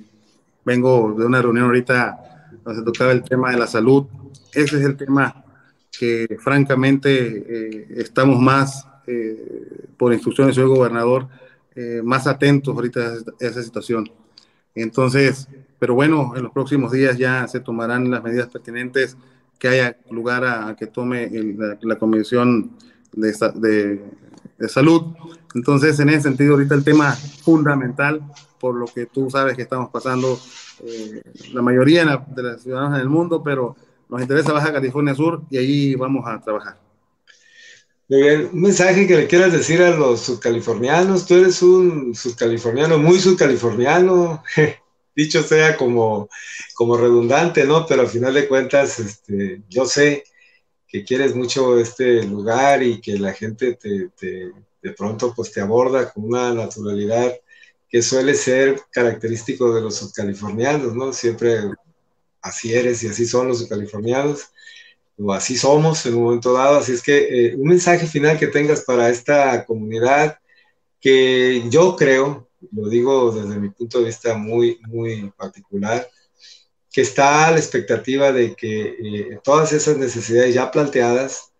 [0.65, 4.07] vengo de una reunión ahorita donde se tocaba el tema de la salud,
[4.53, 5.45] ese es el tema
[5.99, 11.27] que francamente eh, estamos más, eh, por instrucciones del gobernador,
[11.75, 14.09] eh, más atentos ahorita a esa situación.
[14.75, 19.17] Entonces, pero bueno, en los próximos días ya se tomarán las medidas pertinentes
[19.59, 21.29] que haya lugar a, que tome
[21.81, 22.71] la, Comisión
[23.11, 23.99] de,
[24.57, 25.13] de, Salud
[25.53, 28.21] Entonces, en ese sentido, ahorita el tema fundamental,
[28.57, 30.39] por lo que tú sabes que estamos pasando
[31.51, 33.75] la mayoría de las ciudadanos en el mundo, pero
[34.09, 36.77] nos interesa Baja California Sur y ahí vamos a trabajar.
[38.09, 41.27] Un mensaje que le quieras decir a los subcalifornianos.
[41.27, 44.43] Tú eres un subcaliforniano, muy subcaliforniano,
[45.15, 46.27] dicho sea como,
[46.73, 47.85] como redundante, ¿no?
[47.85, 50.23] Pero al final de cuentas, este, yo sé
[50.87, 54.51] que quieres mucho este lugar y que la gente te, te,
[54.81, 57.31] de pronto pues te aborda con una naturalidad
[57.87, 61.13] que suele ser característico de los subcalifornianos, ¿no?
[61.13, 61.59] Siempre
[62.41, 64.49] así eres y así son los subcalifornianos
[65.21, 66.77] o así somos en un momento dado.
[66.79, 70.39] Así es que eh, un mensaje final que tengas para esta comunidad
[71.01, 76.07] que yo creo, lo digo desde mi punto de vista muy, muy particular,
[76.91, 81.51] que está la expectativa de que eh, todas esas necesidades ya planteadas,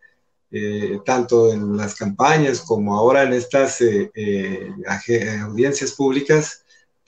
[0.52, 3.84] eh, tanto en las campañas como ahora en estas
[5.46, 6.59] audiencias públicas,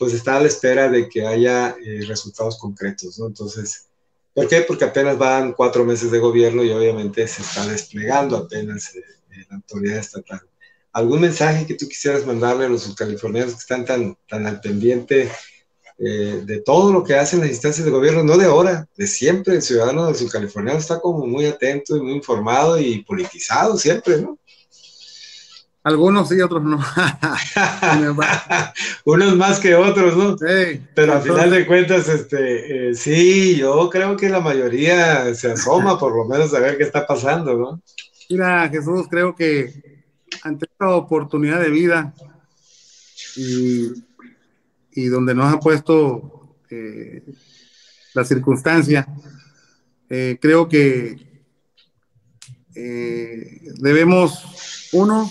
[0.02, 1.76] pues está a la espera de que haya
[2.08, 3.28] resultados concretos, ¿no?
[3.28, 3.91] Entonces,
[4.34, 4.62] ¿Por qué?
[4.62, 9.45] Porque apenas van cuatro meses de gobierno y obviamente se está desplegando apenas eh, eh,
[9.49, 10.41] la autoridad estatal.
[10.93, 15.30] ¿Algún mensaje que tú quisieras mandarle a los californianos que están tan, tan al pendiente
[15.97, 18.24] eh, de todo lo que hacen las instancias de gobierno?
[18.24, 19.56] No de ahora, de siempre.
[19.56, 24.38] El ciudadano de californiano está como muy atento y muy informado y politizado siempre, ¿no?
[25.84, 26.79] Algunos sí, otros no.
[29.05, 30.38] Unos más que otros, ¿no?
[30.38, 35.53] Sí, Pero al final de cuentas, este, eh, sí, yo creo que la mayoría se
[35.53, 37.82] asoma por lo menos a ver qué está pasando, ¿no?
[38.29, 40.03] Mira, Jesús, creo que
[40.43, 42.13] ante esta oportunidad de vida
[43.36, 43.89] y,
[45.07, 47.23] donde nos ha puesto eh,
[48.13, 49.07] la circunstancia,
[50.09, 51.32] eh, creo que
[53.79, 55.29] debemos, uno,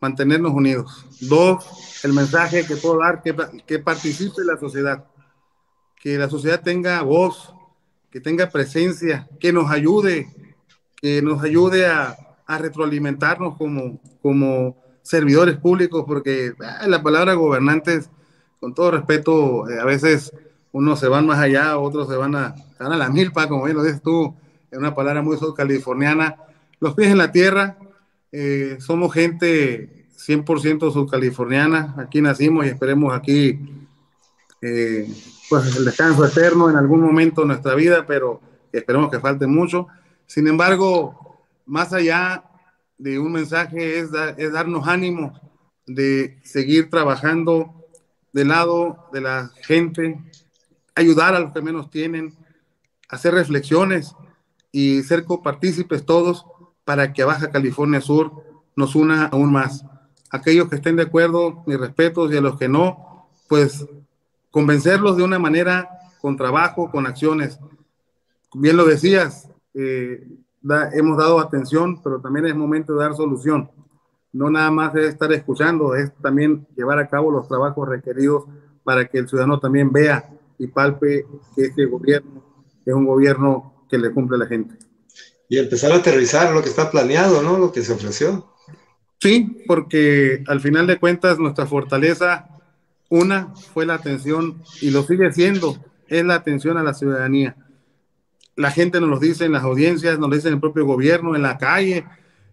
[0.00, 1.06] mantenernos unidos.
[1.20, 3.34] Dos, el mensaje que puedo dar, que,
[3.66, 5.04] que participe la sociedad,
[5.96, 7.54] que la sociedad tenga voz,
[8.10, 10.28] que tenga presencia, que nos ayude,
[10.96, 18.10] que nos ayude a, a retroalimentarnos como, como servidores públicos, porque ah, la palabra gobernantes,
[18.58, 20.32] con todo respeto, eh, a veces
[20.72, 23.82] unos se van más allá, otros se van a, a la milpa, como bien lo
[23.82, 24.34] dices tú,
[24.70, 26.36] es una palabra muy californiana,
[26.80, 27.76] los pies en la tierra,
[28.32, 33.58] eh, somos gente 100% subcaliforniana, aquí nacimos y esperemos aquí
[34.62, 35.08] eh,
[35.48, 38.40] pues el descanso eterno en algún momento de nuestra vida, pero
[38.72, 39.88] esperemos que falte mucho.
[40.26, 42.44] Sin embargo, más allá
[42.98, 45.32] de un mensaje es, es darnos ánimo
[45.86, 47.74] de seguir trabajando
[48.32, 50.20] del lado de la gente,
[50.94, 52.36] ayudar a los que menos tienen,
[53.08, 54.14] hacer reflexiones
[54.70, 56.46] y ser copartícipes todos
[56.90, 58.32] para que Baja California Sur
[58.74, 59.84] nos una aún más.
[60.28, 63.86] Aquellos que estén de acuerdo, mis respetos, y a los que no, pues
[64.50, 65.88] convencerlos de una manera
[66.20, 67.60] con trabajo, con acciones.
[68.54, 70.26] Bien lo decías, eh,
[70.92, 73.70] hemos dado atención, pero también es momento de dar solución.
[74.32, 78.46] No nada más es estar escuchando, es también llevar a cabo los trabajos requeridos
[78.82, 80.28] para que el ciudadano también vea
[80.58, 81.24] y palpe
[81.54, 82.42] que este gobierno
[82.84, 84.89] es un gobierno que le cumple a la gente
[85.50, 87.58] y empezar a aterrizar lo que está planeado, ¿no?
[87.58, 88.48] Lo que se ofreció.
[89.20, 92.48] Sí, porque al final de cuentas nuestra fortaleza,
[93.08, 97.56] una fue la atención y lo sigue siendo, es la atención a la ciudadanía.
[98.54, 101.34] La gente nos lo dice en las audiencias, nos lo dice en el propio gobierno,
[101.34, 102.04] en la calle,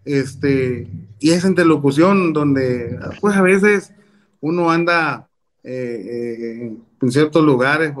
[0.04, 0.88] este,
[1.20, 3.92] y esa interlocución donde, pues a veces
[4.40, 5.28] uno anda
[5.62, 7.92] eh, eh, en ciertos lugares,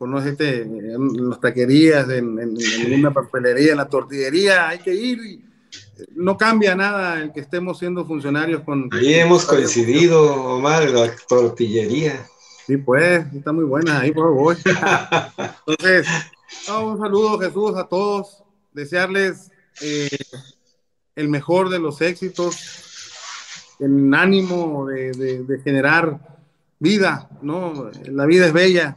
[0.00, 2.56] por no decirte, en las taquerías, en,
[2.90, 5.44] una papelería, en la tortillería, hay que ir y
[6.14, 8.88] no cambia nada el que estemos siendo funcionarios con...
[8.94, 12.26] Ahí hemos coincidido, Omar, la tortillería.
[12.66, 14.56] Sí, pues, está muy buena, ahí por voy.
[15.66, 16.06] Entonces,
[16.82, 18.42] un saludo Jesús a todos,
[18.72, 19.50] desearles
[19.82, 20.08] eh,
[21.14, 22.56] el mejor de los éxitos,
[23.78, 25.12] en ánimo de,
[25.46, 26.38] de generar
[26.78, 27.90] vida, ¿no?
[28.06, 28.96] La vida es bella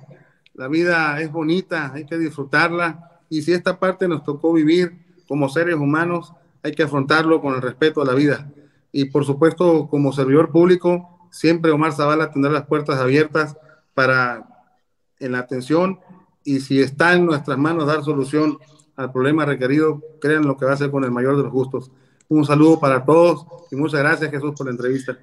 [0.53, 5.49] la vida es bonita, hay que disfrutarla y si esta parte nos tocó vivir como
[5.49, 8.51] seres humanos, hay que afrontarlo con el respeto a la vida.
[8.91, 13.57] Y por supuesto, como servidor público, siempre Omar Zavala tendrá las puertas abiertas
[13.93, 14.47] para
[15.19, 15.99] en la atención
[16.43, 18.59] y si está en nuestras manos dar solución
[18.95, 21.91] al problema requerido, crean lo que va a hacer con el mayor de los gustos.
[22.27, 25.17] Un saludo para todos y muchas gracias Jesús por la entrevista.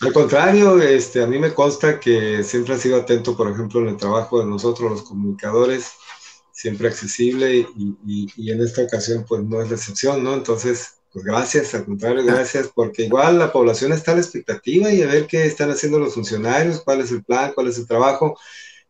[0.00, 3.88] Al contrario, este, a mí me consta que siempre ha sido atento, por ejemplo, en
[3.88, 5.92] el trabajo de nosotros, los comunicadores,
[6.52, 10.34] siempre accesible y, y, en esta ocasión pues no es la excepción, ¿no?
[10.34, 15.02] Entonces, Pues gracias, al contrario, gracias, porque igual la población está a la expectativa y
[15.02, 18.36] a ver qué están haciendo los funcionarios, cuál es el plan, cuál es el trabajo.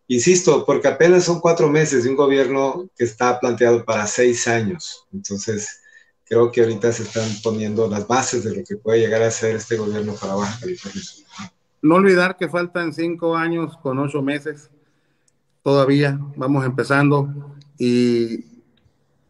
[0.08, 5.06] Insisto, porque apenas son cuatro meses de un gobierno que está planteado para seis años.
[5.12, 5.80] Entonces,
[6.34, 9.54] creo que ahorita se están poniendo las bases de lo que puede llegar a ser
[9.54, 11.24] este gobierno para Baja California Sur.
[11.80, 14.68] No olvidar que faltan cinco años con ocho meses.
[15.62, 17.28] Todavía vamos empezando
[17.78, 18.44] y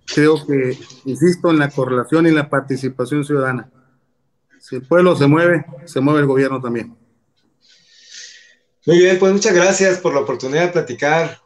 [0.07, 3.71] creo que, insisto, en la correlación y la participación ciudadana.
[4.59, 6.97] Si el pueblo se mueve, se mueve el gobierno también.
[8.87, 11.39] Muy bien, pues muchas gracias por la oportunidad de platicar.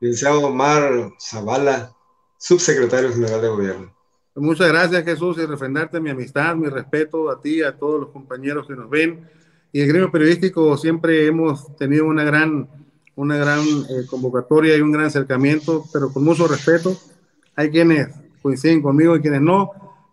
[0.00, 1.94] Licenciado Omar Zavala,
[2.38, 3.95] subsecretario general de gobierno.
[4.38, 8.66] Muchas gracias, Jesús, y refrendarte mi amistad, mi respeto a ti, a todos los compañeros
[8.66, 9.26] que nos ven.
[9.72, 12.68] Y el gremio periodístico siempre hemos tenido una gran,
[13.14, 16.94] una gran eh, convocatoria y un gran acercamiento, pero con mucho respeto.
[17.54, 18.08] Hay quienes
[18.42, 19.70] coinciden conmigo y quienes no,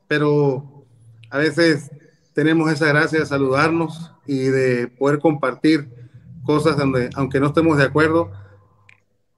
[0.08, 0.86] pero
[1.30, 1.92] a veces
[2.32, 5.90] tenemos esa gracia de saludarnos y de poder compartir
[6.46, 8.32] cosas donde, aunque no estemos de acuerdo,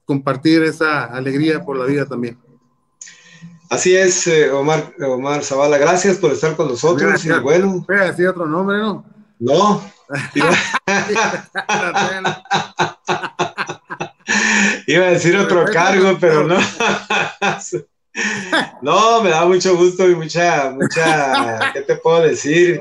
[0.05, 2.37] compartir esa alegría por la vida también.
[3.69, 7.25] Así es, eh, Omar, Omar Zavala, gracias por estar con nosotros.
[7.25, 7.85] y bueno.
[7.87, 9.05] Voy a decir otro nombre, ¿no?
[9.39, 9.81] No.
[14.87, 16.57] Iba a decir otro cargo, pero no.
[18.81, 22.79] No, me da mucho gusto y mucha, mucha, ¿qué te puedo decir?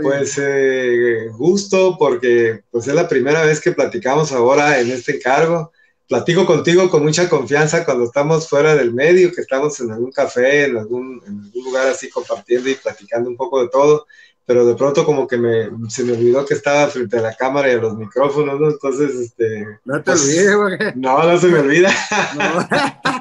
[0.00, 5.72] Pues eh, gusto porque pues es la primera vez que platicamos ahora en este encargo.
[6.12, 10.66] Platico contigo con mucha confianza cuando estamos fuera del medio, que estamos en algún café,
[10.66, 14.06] en algún, en algún lugar así compartiendo y platicando un poco de todo
[14.44, 17.70] pero de pronto como que me, se me olvidó que estaba frente a la cámara
[17.70, 18.70] y a los micrófonos, ¿no?
[18.70, 19.78] Entonces, este...
[19.84, 20.96] No te pues, olvides.
[20.96, 21.90] No, no se me olvida.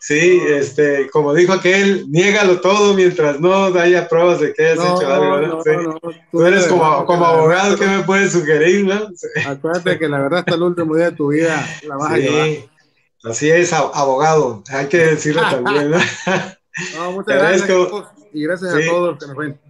[0.00, 5.12] sí, este, como dijo aquel, niégalo todo mientras no haya pruebas de que hayas hecho
[5.12, 5.62] algo, ¿no?
[5.82, 6.00] no,
[6.30, 9.08] Tú eres como, como abogado, ¿qué me puedes sugerir, no?
[9.46, 12.48] Acuérdate que la verdad hasta el último día de tu vida la vas a llevar.
[13.24, 15.98] Así es, abogado, hay que decirlo también, ¿no?
[16.96, 17.70] No, muchas gracias.
[18.32, 19.60] Y gracias a todos los que nos ven.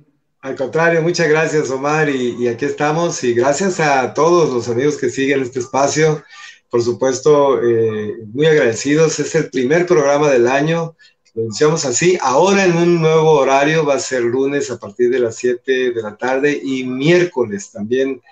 [0.43, 5.09] Al contrario, muchas gracias Omar y, aquí estamos y gracias a todos los amigos que
[5.09, 6.25] siguen este espacio.
[6.73, 9.21] Por supuesto, eh, muy agradecidos.
[9.21, 10.97] Es el primer programa del año.
[11.35, 12.17] Lo iniciamos así.
[12.19, 16.03] Ahora en un nuevo horario va a ser lunes a partir de las 7 de
[16.03, 18.23] la tarde y miércoles también.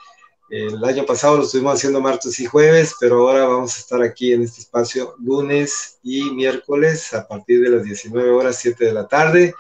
[0.49, 4.33] El año pasado lo estuvimos haciendo martes y jueves, pero ahora vamos a estar aquí
[4.33, 9.07] en este espacio lunes y miércoles a partir de las 19 horas 7 de la
[9.07, 9.55] tarde.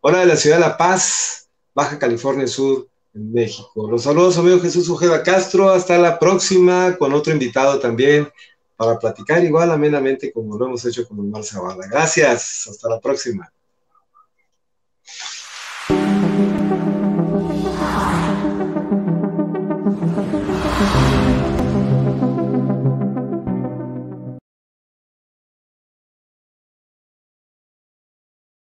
[0.00, 3.90] Hora de la ciudad de La Paz, Baja California Sur, en México.
[3.90, 5.70] Los saludos, amigo Jesús Ojeda Castro.
[5.70, 8.28] Hasta la próxima con otro invitado también
[8.76, 11.86] para platicar igual amenamente como lo hemos hecho con Omar Zavala.
[11.88, 12.66] Gracias.
[12.68, 13.52] Hasta la próxima.